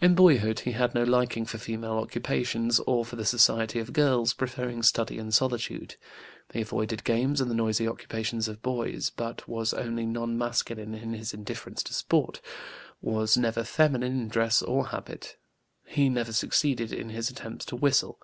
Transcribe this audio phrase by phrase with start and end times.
[0.00, 4.32] In boyhood he had no liking for female occupations, or for the society of girls,
[4.32, 5.96] preferring study and solitude.
[6.54, 11.12] He avoided games and the noisy occupations of boys, but was only non masculine in
[11.12, 12.40] his indifference to sport,
[13.02, 15.36] was never feminine in dress or habit.
[15.84, 18.18] He never succeeded in his attempts to whistle.